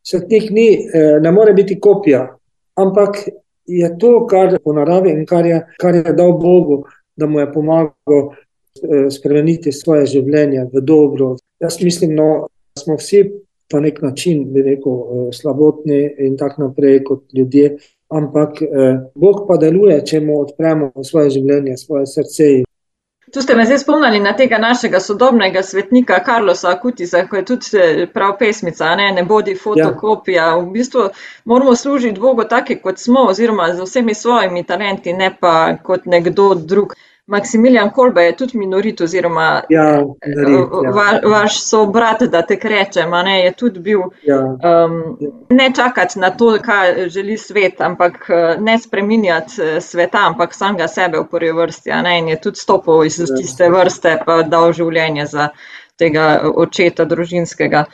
svetnik 0.03 0.51
ni, 0.51 0.69
eh, 0.95 1.21
ne 1.21 1.33
more 1.33 1.53
biti 1.53 1.81
kopija, 1.81 2.37
ampak 2.75 3.17
je 3.67 3.99
to, 3.99 4.27
kar 4.27 4.59
po 4.65 4.73
naravi 4.73 5.11
in 5.11 5.27
kar 5.27 5.47
je, 5.47 5.67
kar 5.81 5.95
je 5.95 6.13
dal 6.13 6.33
Bogu, 6.33 6.85
da 7.17 7.27
mu 7.27 7.41
je 7.41 7.53
pomagal 7.53 8.21
eh, 8.21 9.11
spremeniti 9.11 9.73
svoje 9.73 10.07
življenje 10.07 10.69
v 10.73 10.81
dobro. 10.81 11.37
Jaz 11.61 11.81
mislim, 11.83 12.15
no, 12.15 12.47
smo 12.79 12.97
vsi 12.97 13.31
na 13.73 13.81
nek 13.81 14.03
način, 14.03 14.53
bi 14.53 14.63
rekel, 14.63 14.93
eh, 14.93 15.33
slabotni 15.33 16.15
in 16.19 16.37
tako 16.39 16.63
naprej 16.63 17.05
kot 17.05 17.23
ljudje, 17.33 17.77
ampak 18.09 18.63
eh, 18.63 18.99
Bog 19.15 19.47
pa 19.49 19.57
deluje, 19.57 20.07
če 20.07 20.21
mu 20.21 20.41
odpremo 20.41 20.91
svoje 21.03 21.31
življenje, 21.31 21.77
svoje 21.77 22.07
srce. 22.07 22.49
Tu 23.33 23.43
ste 23.43 23.55
me 23.55 23.65
zdaj 23.65 23.79
spomnili 23.79 24.21
na 24.21 24.33
tega 24.37 24.59
našega 24.59 25.01
sodobnega 25.01 25.63
svetnika 25.63 26.21
Karlosa 26.25 26.71
Akutisa, 26.71 27.25
ki 27.31 27.37
je 27.37 27.45
tudi 27.45 27.79
eh, 27.79 28.07
prav 28.15 28.37
pesmica, 28.39 28.95
ne, 28.97 29.13
ne 29.13 29.25
bodi 29.25 29.55
fotokopija. 29.55 30.45
Ja. 30.45 30.59
V 30.59 30.71
bistvu 30.75 31.09
moramo 31.45 31.77
služiti 31.77 32.21
Bogu 32.21 32.45
taki, 32.51 32.77
kot 32.83 32.99
smo, 32.99 33.27
oziroma 33.31 33.73
z 33.75 33.83
vsemi 33.87 34.15
svojimi 34.15 34.67
talenti, 34.67 35.13
ne 35.13 35.31
pa 35.41 35.77
kot 35.83 36.07
nekdo 36.07 36.55
drug. 36.55 36.95
Maksimilijan 37.27 37.91
Kolbe 37.91 38.23
je 38.23 38.37
tudi 38.37 38.59
minorit, 38.59 39.01
oziroma 39.01 39.63
ja, 39.69 39.85
minorit, 40.27 40.69
ja. 40.85 40.91
Va, 40.91 41.31
vaš 41.31 41.57
sobrat, 41.65 42.23
da 42.29 42.43
te 42.43 42.59
rečem, 42.63 43.11
ne, 43.25 43.39
je 43.45 43.53
tudi 43.53 43.81
bil. 43.81 44.03
Ja. 44.23 44.41
Um, 44.41 45.17
ne 45.49 45.71
čakati 45.77 46.19
na 46.19 46.31
to, 46.31 46.59
kaj 46.63 47.09
želi 47.09 47.39
svet, 47.39 47.81
ampak 47.81 48.29
uh, 48.29 48.61
ne 48.63 48.79
spreminjati 48.79 49.63
uh, 49.63 49.79
sveta, 49.81 50.27
ampak 50.27 50.55
samega 50.55 50.89
sebe 50.89 51.19
v 51.19 51.29
prvi 51.31 51.53
vrsti. 51.53 51.95
Ne, 52.05 52.19
in 52.19 52.29
je 52.29 52.41
tudi 52.41 52.61
stopil 52.61 53.05
iz 53.05 53.19
ja. 53.19 53.37
tiste 53.37 53.71
vrste, 53.73 54.19
pa 54.27 54.43
dal 54.43 54.73
življenje 54.73 55.27
za 55.27 55.49
tega 55.97 56.43
očeta 56.55 57.09
družinskega. 57.09 57.87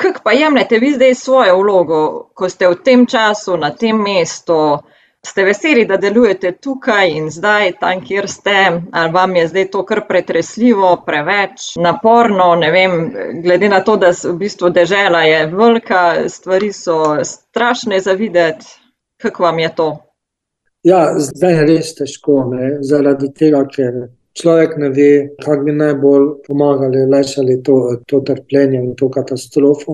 Kaj 0.00 0.16
pa 0.24 0.32
jemljete 0.32 0.78
vi 0.80 0.94
zdaj 0.94 1.14
svojo 1.14 1.60
vlogo, 1.60 2.00
ko 2.34 2.48
ste 2.48 2.72
v 2.72 2.80
tem 2.84 3.04
času, 3.06 3.58
na 3.60 3.70
tem 3.76 4.00
mestu? 4.00 4.80
Ste 5.26 5.44
veseli, 5.44 5.84
da 5.86 5.96
delujete 5.96 6.52
tukaj 6.52 7.10
in 7.10 7.30
zdaj, 7.30 7.72
tam, 7.80 8.00
kjer 8.04 8.28
ste, 8.28 8.54
ali 8.90 9.12
vam 9.12 9.36
je 9.36 9.46
zdaj 9.48 9.68
to 9.70 9.84
kar 9.86 10.00
pretresljivo, 10.08 10.96
preveč 11.06 11.76
naporno, 11.82 12.54
ne 12.58 12.70
vem, 12.70 12.96
glede 13.42 13.68
na 13.68 13.80
to, 13.84 13.96
da 13.96 14.10
v 14.10 14.34
bistvu 14.38 14.70
dežela 14.70 15.22
je 15.22 15.46
velika, 15.46 16.28
stvari 16.28 16.72
so 16.72 16.96
strašne 17.24 18.00
za 18.00 18.12
videti, 18.12 18.66
kako 19.22 19.42
vam 19.42 19.58
je 19.58 19.74
to? 19.76 19.88
Ja, 20.82 21.14
zdaj 21.18 21.54
je 21.54 21.66
res 21.70 21.94
težko, 21.94 22.42
ne? 22.50 22.74
zaradi 22.82 23.30
tega, 23.38 23.62
ker 23.70 24.08
človek 24.34 24.74
ne 24.82 24.90
ve, 24.90 25.10
kako 25.38 25.68
bi 25.68 25.78
najbolj 25.78 26.28
pomagali, 26.48 27.06
lešali 27.06 27.60
to, 27.62 27.78
to 28.10 28.24
trpljenje 28.26 28.82
in 28.82 28.94
to 28.98 29.10
katastrofo. 29.10 29.92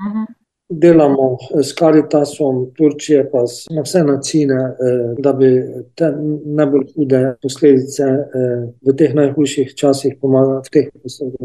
Uh 0.00 0.06
mhm. 0.08 0.18
-huh 0.18 0.39
delamo 0.70 1.36
s 1.62 1.72
Karitasom 1.72 2.70
Turčije, 2.76 3.30
pa 3.30 3.38
na 3.70 3.82
vse 3.82 4.04
načine, 4.04 4.54
eh, 4.54 5.14
da 5.18 5.32
bi 5.32 5.64
te 5.94 6.12
najbolj 6.44 6.84
hude 6.94 7.34
posledice 7.42 8.02
eh, 8.02 8.68
v 8.86 8.94
teh 8.96 9.14
najhujših 9.14 9.74
časih 9.74 10.14
pomagali. 10.20 10.62
V 10.66 10.70
teh 10.70 10.88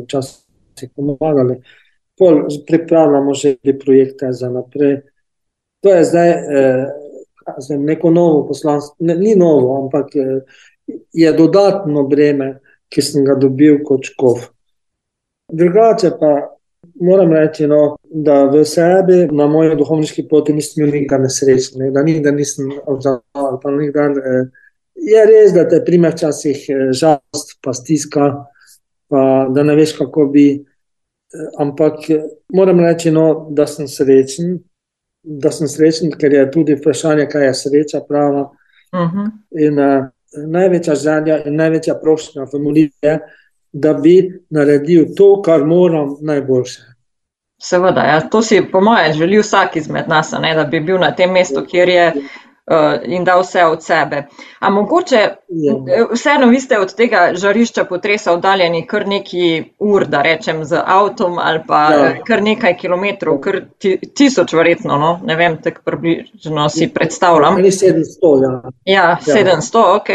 časih 0.07 0.89
pomagali. 0.95 1.57
Pol 2.17 2.45
pripravljamo 2.67 3.33
že 3.33 3.55
projekte 3.85 4.31
za 4.31 4.49
naprej. 4.49 5.01
To 5.81 5.89
je 5.89 6.03
zdaj, 6.03 6.29
eh, 6.29 6.85
zdaj 7.57 7.77
neko 7.77 8.11
novo 8.11 8.47
poslanstvo, 8.47 8.95
ne, 8.99 9.15
ni 9.15 9.35
novo, 9.35 9.81
ampak 9.83 10.07
je 11.13 11.33
dodatno 11.33 12.03
breme, 12.07 12.59
ki 12.89 13.01
sem 13.01 13.25
ga 13.25 13.35
dobil 13.35 13.81
kot 13.83 14.05
škov. 14.05 14.37
Drugače 15.51 16.11
pa 16.19 16.54
moram 17.01 17.33
reči, 17.33 17.67
no, 17.67 17.97
da 18.03 18.43
v 18.49 18.63
sebi 18.65 19.25
na 19.31 19.47
moji 19.47 19.75
duhovniški 19.77 20.27
poti 20.29 20.53
nisem 20.53 20.83
imel 20.83 20.93
nikdar 20.99 21.21
nesreč, 21.23 21.71
ne, 21.79 21.91
da 21.91 22.03
nikdar 22.03 22.33
nisem 22.33 22.71
obžaloval. 22.85 23.59
Eh, 23.59 24.45
je 24.95 25.25
res, 25.29 25.53
da 25.53 25.67
te 25.69 25.81
prime 25.85 26.11
včasih 26.13 26.65
eh, 26.69 26.85
žalost, 26.91 27.57
pa 27.63 27.73
stiska, 27.73 28.29
pa 29.09 29.23
da 29.53 29.63
ne 29.63 29.75
veš, 29.75 29.97
kako 29.99 30.29
bi. 30.33 30.47
Eh, 30.55 31.47
ampak 31.59 32.09
moram 32.53 32.79
reči, 32.85 33.11
no, 33.11 33.47
da 33.51 33.67
sem 33.67 33.87
srečen, 33.87 34.59
da 35.23 35.51
sem 35.51 35.67
srečen, 35.67 36.13
ker 36.15 36.33
je 36.33 36.49
tudi 36.51 36.75
vprašanje, 36.77 37.29
kaj 37.31 37.49
je 37.49 37.53
sreča 37.63 38.05
prava. 38.07 38.49
Uh 38.93 39.01
mhm. 39.01 39.17
-huh. 39.17 39.31
In 39.67 39.79
uh, 39.79 40.05
največja 40.47 40.95
želja 40.95 41.43
in 41.45 41.55
največja 41.55 41.95
prošnja 42.01 42.45
v 42.53 42.59
molitvi 42.59 43.07
je, 43.07 43.19
da 43.75 43.93
bi 43.93 44.41
naredil 44.49 45.05
to, 45.17 45.41
kar 45.41 45.65
moram 45.65 46.15
najboljše. 46.21 46.81
Seveda, 47.61 48.01
ja. 48.01 48.21
to 48.29 48.41
si, 48.41 48.61
po 48.71 48.81
mojem, 48.81 49.13
želi 49.13 49.39
vsak 49.39 49.75
izmed 49.75 50.07
nas, 50.07 50.31
ne, 50.41 50.53
da 50.55 50.63
bi 50.63 50.79
bil 50.79 50.99
na 50.99 51.11
tem 51.15 51.31
mestu, 51.31 51.65
kjer 51.67 51.89
je 51.89 52.07
uh, 52.15 53.03
in 53.03 53.23
da 53.23 53.35
vse 53.39 53.65
od 53.65 53.83
sebe. 53.83 54.23
A 54.59 54.69
mogoče, 54.69 55.21
ja. 55.49 55.75
vseeno, 56.13 56.47
vi 56.47 56.59
ste 56.59 56.79
od 56.79 56.95
tega 56.95 57.29
žarišča 57.33 57.83
potresa 57.89 58.33
oddaljeni 58.33 58.85
kar 58.87 59.07
nekaj 59.07 59.63
ur, 59.79 60.07
da 60.07 60.21
rečem, 60.21 60.63
z 60.65 60.79
avtom 60.85 61.39
ali 61.39 61.63
pa 61.67 61.81
ja. 61.93 62.11
kar 62.27 62.43
nekaj 62.43 62.77
kilometrov, 62.77 63.39
kar 63.43 63.61
tisoč, 64.15 64.53
verjetno, 64.53 64.97
no? 64.97 65.19
ne 65.23 65.35
vem, 65.35 65.57
tako 65.63 65.81
približno 65.85 66.69
si 66.69 66.87
predstavljam. 66.93 67.55
Ali 67.55 67.71
700, 67.71 68.37
ja. 68.43 68.61
Ja, 68.85 69.17
700, 69.25 69.83
ja. 69.83 69.95
ok. 69.95 70.09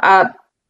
A, 0.00 0.24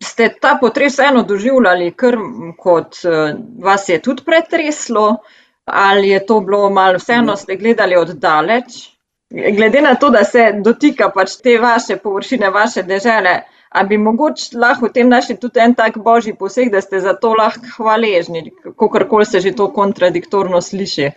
ste 0.05 0.29
ta 0.41 0.59
potres 0.61 0.99
eno 0.99 1.23
doživljali, 1.23 1.93
kar 1.97 2.17
kot 2.59 3.01
uh, 3.05 3.35
vas 3.65 3.89
je 3.89 3.99
tudi 4.03 4.25
pretreslo, 4.25 5.17
ali 5.65 6.09
je 6.09 6.27
to 6.27 6.41
bilo 6.41 6.71
malo 6.71 7.01
vseeno, 7.01 7.37
ste 7.37 7.57
gledali 7.57 7.97
oddaleč? 7.97 8.91
Glede 9.31 9.81
na 9.81 9.95
to, 9.95 10.11
da 10.11 10.25
se 10.25 10.53
dotika 10.65 11.09
pač 11.11 11.37
te 11.43 11.57
vaše 11.59 11.97
površine, 11.97 12.51
vaše 12.51 12.83
dežele, 12.83 13.41
ali 13.75 13.89
bi 13.89 13.99
mogoče 13.99 14.59
lahko 14.59 14.87
v 14.87 14.93
tem 14.95 15.09
našli 15.09 15.37
tudi 15.41 15.61
en 15.61 15.75
tak 15.75 15.99
božji 15.99 16.37
poseg, 16.39 16.71
da 16.71 16.81
ste 16.81 17.01
za 17.01 17.17
to 17.19 17.33
lahko 17.35 17.67
hvaležni, 17.77 18.53
kakorkoli 18.63 19.27
se 19.27 19.41
že 19.41 19.55
to 19.57 19.73
kontradiktorno 19.73 20.61
sliši? 20.61 21.11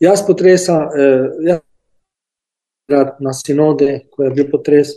Jaz 0.00 0.26
potresa, 0.26 0.90
eh, 0.96 1.56
jaz 2.90 3.08
na 3.20 3.32
sinode, 3.32 4.00
ko 4.10 4.24
je 4.24 4.30
bil 4.30 4.50
potres. 4.50 4.88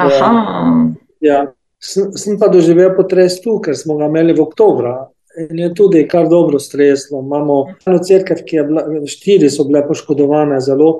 Aha. 0.00 0.30
Eh, 0.30 0.94
ja, 1.20 1.52
Sem, 1.80 2.10
sem 2.12 2.36
pa 2.38 2.50
doživel 2.52 2.92
potres 2.96 3.40
tu, 3.40 3.56
ker 3.64 3.76
smo 3.76 3.96
ga 3.96 4.10
imeli 4.10 4.36
v 4.36 4.44
oktobru. 4.44 4.92
In 5.40 5.58
je 5.58 5.70
tudi 5.74 6.02
kar 6.10 6.28
dobro 6.28 6.58
streslo. 6.58 7.22
Imamo 7.22 7.60
eno 7.86 7.98
crkve, 8.04 8.42
ki 8.44 8.56
je 8.56 8.64
bila, 8.68 8.84
štiri 9.08 9.50
so 9.50 9.64
bile 9.68 9.86
poškodovane 9.88 10.60
zelo. 10.60 10.90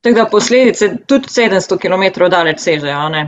Tako 0.00 0.16
da 0.16 0.24
posledice 0.30 0.88
tudi 1.06 1.30
700 1.30 1.78
km 1.78 2.30
daleč 2.30 2.62
sežejo, 2.64 3.08
ne? 3.12 3.24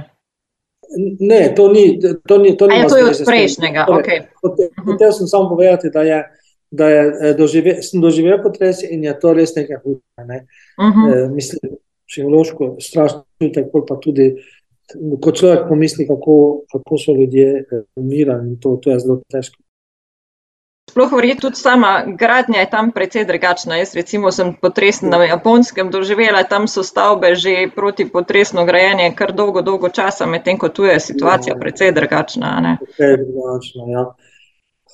Ne, 1.20 1.52
to 1.54 1.68
ni. 1.68 2.00
To 2.26 2.38
ni, 2.38 2.56
to 2.56 2.66
ni 2.66 2.74
A 2.74 2.78
je 2.78 2.88
to 2.88 2.98
od 3.10 3.22
prejšnjega, 3.26 3.84
torej, 3.86 4.20
ok. 4.20 4.42
Hotel, 4.42 4.68
hotel 4.86 5.12
sem 5.12 5.28
samo 5.28 5.48
povedati, 5.52 5.90
da 5.92 6.02
je 6.02 6.22
da 6.70 6.88
je 6.88 7.34
doživel, 7.34 7.82
sem 7.82 8.00
doživel 8.00 8.42
potres 8.42 8.82
in 8.84 9.04
je 9.04 9.14
to 9.20 9.32
res 9.32 9.54
nekaj 9.56 9.80
hudega. 9.84 10.24
Ne. 10.28 10.46
Uh 10.76 10.86
-huh. 10.86 11.14
e, 11.14 11.28
mislim, 11.28 11.76
psihološko 12.08 12.76
strašno 12.80 13.24
čutek, 13.42 13.66
pa 13.88 13.96
tudi 14.00 14.34
ko 15.20 15.32
človek 15.32 15.68
pomisli, 15.68 16.06
kako, 16.08 16.64
kako 16.72 16.98
so 16.98 17.12
ljudje 17.12 17.64
umirani 17.96 18.54
in 18.54 18.60
to, 18.60 18.76
to 18.82 18.90
je 18.90 19.00
zelo 19.04 19.20
težko. 19.32 19.62
Sploh 20.88 21.12
verjetno 21.12 21.40
tudi 21.40 21.56
sama 21.56 22.04
gradnja 22.18 22.60
je 22.60 22.70
tam 22.70 22.92
precej 22.92 23.24
drugačna. 23.24 23.76
Jaz 23.76 23.94
recimo 23.94 24.32
sem 24.32 24.54
potresno 24.62 25.10
na 25.10 25.24
japonskem 25.24 25.90
doživela, 25.90 26.42
tam 26.48 26.68
so 26.68 26.82
stavbe 26.82 27.34
že 27.34 27.68
protipotresno 27.76 28.64
grajene 28.64 29.10
kar 29.16 29.32
dolgo, 29.32 29.62
dolgo 29.62 29.88
časa, 29.88 30.26
medtem 30.26 30.58
ko 30.58 30.68
tu 30.68 30.84
je 30.84 31.00
situacija 31.00 31.54
ja, 31.54 31.60
precej 31.60 31.92
drugačna. 31.92 32.78
Precej 32.80 33.16
drugačna, 33.24 33.84
ja. 33.92 34.04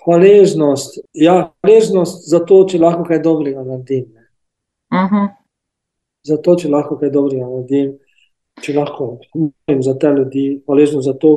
Hvaležnost, 0.05 0.99
ja, 1.13 1.53
hvaležnost 1.63 2.29
za 2.31 2.43
to, 2.45 2.65
če 2.69 2.79
lahko 2.79 3.07
kaj 3.09 3.23
dobrega 3.23 3.63
naredim. 3.63 4.05
Uh 4.91 4.99
mhm. 4.99 5.15
-huh. 5.15 5.29
Zato, 6.27 6.57
če 6.57 6.69
lahko 6.69 6.99
kaj 6.99 7.11
dobrega 7.11 7.47
naredim, 7.47 7.99
če 8.63 8.75
lahko 8.77 9.19
naredim 9.35 9.83
za 9.83 9.95
te 9.99 10.13
ljudi, 10.15 10.45
hvaležnost 10.67 11.07
za 11.07 11.15
to, 11.19 11.33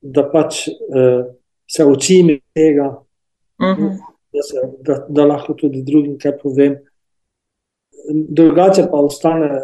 da 0.00 0.24
pač 0.30 0.68
eh, 0.68 1.24
se 1.68 1.84
učim 1.84 2.38
tega, 2.54 2.88
uh 3.58 3.66
mhm. 3.66 3.84
-huh. 3.84 3.98
da, 4.32 4.42
se, 4.42 4.56
da, 4.86 5.06
da 5.08 5.24
lahko 5.24 5.54
tudi 5.54 5.82
drugim 5.82 6.18
kaj 6.18 6.38
povem. 6.38 6.78
Drugače 8.10 8.82
pa 8.90 8.96
ostane 8.96 9.46
eh, 9.46 9.60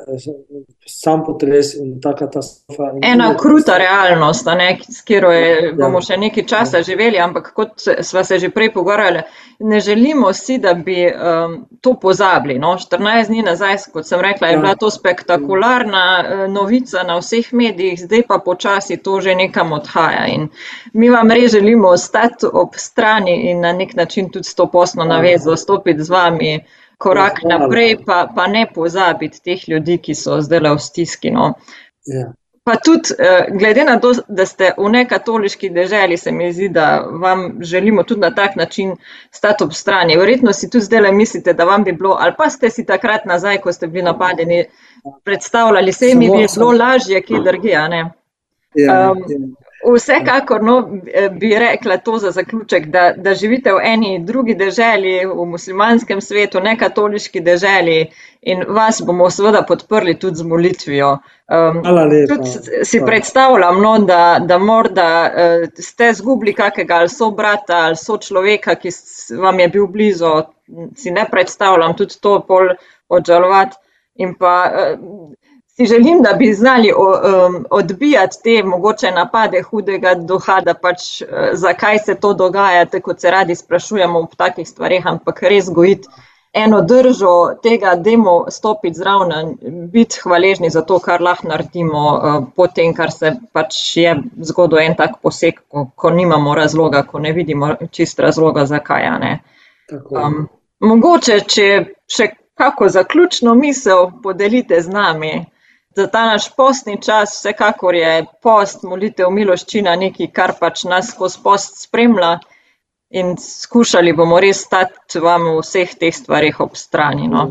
sam 0.86 1.24
potres 1.24 1.74
in 1.74 2.00
ta 2.00 2.14
katastrofa. 2.16 2.90
Ena 3.02 3.36
kruta 3.40 3.78
realnost, 3.78 4.46
ne, 4.46 4.78
s 4.88 5.00
katero 5.00 5.32
ja. 5.32 5.72
bomo 5.78 6.02
še 6.04 6.18
nekaj 6.20 6.44
časa 6.48 6.82
ja. 6.82 6.86
živeli, 6.90 7.18
ampak 7.20 7.52
kot 7.56 7.86
smo 8.02 8.24
se 8.24 8.38
že 8.38 8.50
prej 8.52 8.72
pogovarjali, 8.74 9.22
ne 9.64 9.80
želimo 9.80 10.32
si, 10.32 10.58
da 10.58 10.74
bi 10.74 11.06
um, 11.08 11.56
to 11.80 11.94
pozabili. 12.00 12.58
No. 12.58 12.74
14 12.80 13.32
dni 13.32 13.46
nazaj, 13.46 13.78
kot 13.92 14.06
sem 14.06 14.20
rekla, 14.20 14.48
je 14.52 14.58
ja. 14.58 14.60
bila 14.60 14.74
to 14.76 14.90
spektakularna 14.90 16.04
uh, 16.20 16.44
novica 16.52 17.02
na 17.02 17.18
vseh 17.22 17.52
medijih, 17.52 17.98
zdaj 18.00 18.26
pa 18.28 18.40
počasi 18.44 19.00
to 19.02 19.20
že 19.20 19.34
nekam 19.34 19.72
odhaja. 19.72 20.26
In 20.34 20.48
mi 20.92 21.10
vam 21.10 21.30
res 21.32 21.52
želimo 21.52 21.94
ostati 21.96 22.46
ob 22.52 22.76
strani 22.76 23.50
in 23.50 23.60
na 23.64 23.72
nek 23.72 23.94
način 23.96 24.30
tudi 24.30 24.44
s 24.44 24.54
to 24.54 24.66
posno 24.70 25.04
navezo 25.04 25.56
stopiti 25.56 26.04
z 26.04 26.10
vami 26.10 26.58
korak 26.98 27.42
ja, 27.42 27.58
naprej, 27.58 27.98
pa, 28.06 28.26
pa 28.34 28.46
ne 28.46 28.66
pozabiti 28.74 29.42
teh 29.44 29.68
ljudi, 29.68 29.98
ki 29.98 30.14
so 30.14 30.40
zdaj 30.40 30.64
v 30.70 30.78
stiski. 30.78 31.30
No. 31.34 31.52
Ja. 32.06 32.32
Pa 32.64 32.78
tudi, 32.80 33.12
eh, 33.18 33.46
glede 33.52 33.84
na 33.84 33.98
to, 34.00 34.14
da 34.28 34.46
ste 34.46 34.70
v 34.78 34.88
nekatoliški 34.88 35.68
državi, 35.70 36.16
se 36.16 36.32
mi 36.32 36.52
zdi, 36.52 36.68
da 36.72 37.04
vam 37.20 37.58
želimo 37.60 38.02
tudi 38.02 38.20
na 38.20 38.30
tak 38.34 38.56
način 38.56 38.94
stati 39.30 39.64
ob 39.64 39.72
strani. 39.72 40.16
Verjetno 40.16 40.52
si 40.52 40.70
tudi 40.70 40.84
zdaj 40.84 41.12
mislite, 41.12 41.52
da 41.52 41.64
vam 41.64 41.84
bi 41.84 41.92
bilo, 41.92 42.16
ali 42.20 42.32
pa 42.38 42.48
ste 42.50 42.70
si 42.70 42.86
takrat 42.86 43.24
nazaj, 43.24 43.58
ko 43.60 43.72
ste 43.72 43.86
bili 43.86 44.04
napadeni, 44.04 44.64
predstavljali, 45.24 45.92
se 45.92 46.08
jim 46.08 46.22
je 46.22 46.46
bilo 46.56 46.72
lažje, 46.72 47.20
ki 47.22 47.42
drgijo. 47.44 47.84
Ja, 48.74 49.12
um, 49.12 49.54
Vsekakor 49.84 50.62
no, 50.62 50.74
bi 51.40 51.58
rekla 51.58 51.96
to 51.96 52.18
za 52.18 52.30
zaključek, 52.30 52.86
da, 52.86 53.12
da 53.16 53.34
živite 53.34 53.72
v 53.72 53.80
eni 53.84 54.18
drugi 54.24 54.54
državi, 54.54 55.26
v 55.26 55.46
muslimanskem 55.46 56.20
svetu, 56.20 56.60
ne 56.60 56.76
katoliški 56.78 57.40
državi 57.40 57.98
in 58.42 58.64
vas 58.68 59.02
bomo 59.06 59.30
seveda 59.30 59.62
podprli 59.68 60.18
tudi 60.18 60.36
z 60.36 60.48
molitvijo. 60.48 61.18
Um, 61.48 61.82
tudi 62.28 62.84
si 62.84 63.00
predstavljam, 63.06 63.80
no, 63.82 63.98
da, 63.98 64.38
da 64.40 64.58
morda 64.58 65.08
uh, 65.28 65.68
ste 65.78 66.12
zgubili 66.12 66.54
kakega 66.54 66.94
ali 66.94 67.08
so 67.08 67.30
brata 67.30 67.76
ali 67.88 67.96
so 67.96 68.16
človeka, 68.16 68.74
ki 68.74 68.92
vam 69.40 69.60
je 69.60 69.68
bil 69.68 69.86
blizu, 69.86 70.34
si 70.96 71.10
ne 71.10 71.26
predstavljam 71.30 71.96
tudi 71.96 72.20
to 72.20 72.38
pol 72.48 72.72
odžalovati. 73.08 73.76
In 74.14 74.34
pa 74.38 74.54
uh, 74.70 75.32
si 75.76 75.86
želim, 75.86 76.22
da 76.22 76.32
bi 76.32 76.52
znali 76.52 76.92
odbijati 77.70 78.36
te 78.44 78.62
mogoče 78.62 79.10
napade 79.10 79.62
hudega 79.62 80.14
duha, 80.14 80.60
da 80.60 80.74
pač 80.74 81.22
uh, 81.22 81.28
zakaj 81.52 81.98
se 81.98 82.14
to 82.14 82.34
dogaja, 82.34 82.86
kot 83.02 83.20
se 83.20 83.30
radi 83.30 83.54
sprašujemo 83.54 84.22
v 84.22 84.36
takih 84.36 84.68
stvarih, 84.68 85.06
ampak 85.06 85.42
res 85.42 85.70
gojiti 85.70 86.08
eno 86.52 86.80
držo 86.80 87.54
tega, 87.62 87.94
da 87.94 88.10
imamo 88.10 88.50
stopiti 88.50 88.94
zraven, 88.94 89.56
biti 89.90 90.20
hvaležni 90.22 90.70
za 90.70 90.82
to, 90.82 90.98
kar 90.98 91.22
lahko 91.22 91.48
naredimo, 91.48 92.02
uh, 92.14 92.44
potem, 92.56 92.94
kar 92.94 93.10
se 93.10 93.32
pač 93.52 93.96
je 93.96 94.14
zgodil 94.36 94.78
en 94.78 94.94
tak 94.94 95.18
poseg, 95.22 95.58
ko, 95.68 95.88
ko 95.96 96.10
nimamo 96.10 96.54
razloga, 96.54 97.02
ko 97.02 97.18
ne 97.18 97.32
vidimo 97.32 97.74
čist 97.90 98.18
razloga, 98.22 98.66
zakaj. 98.66 99.10
Um, 99.90 100.46
mogoče, 100.80 101.40
če 101.40 101.66
še 102.06 102.28
kako 102.54 102.88
zaključno 102.88 103.54
misel 103.58 104.12
podelite 104.22 104.78
z 104.80 104.88
nami 104.88 105.32
za 105.96 106.06
ta 106.06 106.24
naš 106.26 106.48
postni 106.56 106.98
čas, 107.02 107.38
vsekakor 107.38 107.94
je 107.94 108.24
post, 108.42 108.82
molitev, 108.82 109.30
miloščina 109.30 109.94
nekaj, 109.96 110.30
kar 110.34 110.54
pač 110.60 110.84
nas 110.90 111.12
skozi 111.14 111.40
post 111.44 111.80
spremlja. 111.86 112.38
In 113.14 113.36
skušali 113.38 114.12
bomo 114.12 114.40
res 114.42 114.64
stati 114.66 115.20
vam 115.22 115.46
v 115.52 115.60
vseh 115.62 115.92
teh 116.00 116.14
stvarih 116.14 116.58
ob 116.64 116.74
strani. 116.74 117.28
No. 117.30 117.44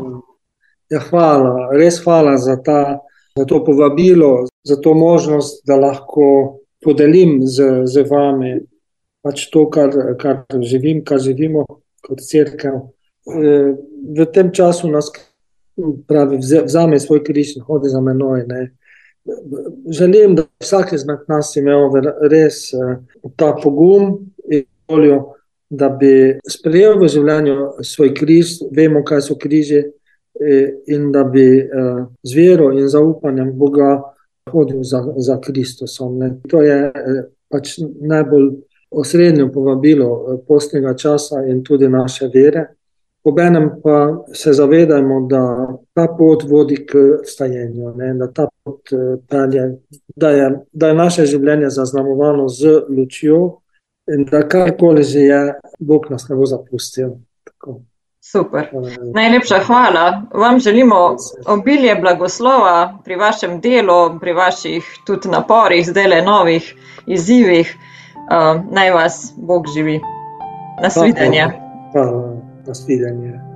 Ja, 0.92 1.00
hvala, 1.00 1.70
res 1.72 2.02
hvala 2.04 2.36
za, 2.36 2.58
ta, 2.60 3.00
za 3.38 3.44
to 3.48 3.62
povabilo, 3.64 4.44
za 4.64 4.76
to 4.76 4.92
možnost, 4.94 5.62
da 5.64 5.78
lahko 5.80 6.60
podelim 6.84 7.40
z, 7.48 7.86
z 7.88 8.04
vami 8.10 8.58
pač 9.24 9.46
to, 9.48 9.64
kar, 9.72 9.94
kar 10.20 10.44
živim, 10.60 11.00
kar 11.04 11.22
živimo 11.24 11.64
kot 12.04 12.20
crkva. 12.20 12.74
E, 13.24 13.54
v 14.12 14.26
tem 14.34 14.52
času 14.52 14.90
nas 14.92 15.08
pravi, 16.08 16.38
vzame 16.64 17.00
svoj 17.00 17.24
križ 17.24 17.56
in 17.56 17.62
hodi 17.62 17.88
za 17.88 18.00
menoj. 18.00 18.44
Ne. 18.46 18.70
Želim, 19.90 20.34
da 20.36 20.42
vsak 20.60 20.92
izmed 20.92 21.18
nas 21.28 21.56
imel 21.56 21.90
res 22.30 22.72
eh, 22.74 22.96
ta 23.36 23.54
pogum 23.62 24.18
in 24.48 24.64
voljo, 24.88 25.34
da 25.70 25.88
bi 25.88 26.38
sprejel 26.48 26.98
v 27.00 27.08
življenju 27.08 27.56
svoj 27.82 28.12
križ, 28.14 28.58
vemo, 28.70 29.02
kaj 29.04 29.22
so 29.24 29.38
križi, 29.40 29.80
eh, 30.40 30.74
in 30.86 31.10
da 31.12 31.24
bi 31.24 31.46
eh, 31.58 32.04
z 32.22 32.36
vero 32.36 32.70
in 32.72 32.88
zaupanjem 32.88 33.54
Boga 33.58 34.02
hodil 34.52 34.82
za, 34.84 35.00
za 35.16 35.40
Kristusom. 35.40 36.18
Ne. 36.18 36.30
To 36.48 36.62
je 36.62 36.92
pač 37.48 37.78
najbolj 38.00 38.50
osrednjo 38.94 39.48
povabilo 39.52 40.40
postnega 40.46 40.94
časa 40.94 41.42
in 41.48 41.64
tudi 41.64 41.88
naše 41.88 42.28
vere. 42.34 42.66
Obenem 43.24 43.70
pa 43.82 44.24
se 44.34 44.52
zavedamo, 44.52 45.20
da 45.20 45.68
ta 45.94 46.08
pot 46.18 46.42
vodi 46.42 46.76
k 46.86 46.98
vstajenju, 47.24 47.94
ne, 47.96 48.14
da, 48.14 48.46
pot, 48.64 48.80
pelje, 49.28 49.78
da, 50.16 50.30
je, 50.30 50.50
da 50.72 50.88
je 50.88 50.94
naše 50.94 51.24
življenje 51.26 51.70
zaznamovano 51.70 52.48
z 52.48 52.82
lučjo 52.88 53.40
in 54.12 54.26
da 54.28 54.42
karkoli 54.48 55.02
že 55.02 55.20
je, 55.20 55.40
Bog 55.78 56.10
nas 56.10 56.28
ne 56.28 56.36
bo 56.36 56.46
zapustil. 56.46 57.16
Tako. 57.48 57.80
Super. 58.20 58.68
Najlepša 59.14 59.58
hvala. 59.66 60.22
Vam 60.34 60.60
želimo 60.60 61.16
obilje 61.46 61.94
blagoslova 62.00 62.98
pri 63.04 63.16
vašem 63.16 63.60
delu, 63.60 64.18
pri 64.20 64.32
vaših 64.32 64.84
tudi 65.06 65.28
naporih, 65.28 65.86
zdaj 65.86 66.08
le 66.08 66.22
novih 66.22 66.74
izzivih. 67.06 67.76
Uh, 68.24 68.64
naj 68.72 68.90
vas 68.90 69.32
Bog 69.36 69.66
živi. 69.74 70.00
Nasvidenje. 70.82 71.46
Hvala. 71.92 72.33
Nasvidenje. 72.66 73.53